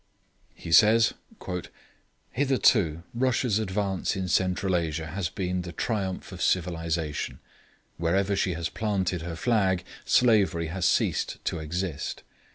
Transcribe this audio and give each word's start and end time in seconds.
He 0.55 0.71
says: 0.71 1.13
'Hitherto 2.31 3.03
Russia's 3.13 3.59
advance 3.59 4.15
in 4.15 4.27
Central 4.29 4.75
Asia 4.75 5.05
has 5.05 5.29
been 5.29 5.61
the 5.61 5.71
triumph 5.71 6.31
of 6.31 6.41
civilisation. 6.41 7.37
Wherever 7.97 8.35
she 8.35 8.53
has 8.53 8.67
planted 8.67 9.21
her 9.21 9.35
flag 9.35 9.83
slavery 10.03 10.69
has 10.69 10.87
ceased 10.87 11.37
to 11.45 11.59
exist. 11.59 12.23